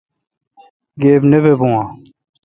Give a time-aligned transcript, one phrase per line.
[1.01, 1.83] گیب نہ بہ بو اؘ۔